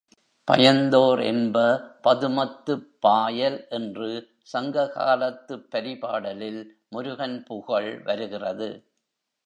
[0.47, 1.57] பயந்தோர் என்ப
[2.03, 4.09] பதுமத்துப் பாயல் என்று
[4.53, 6.61] சங்ககாலத்துப் பரிபாடலில்
[6.89, 8.69] முருகன் புகழ் வருகிறது.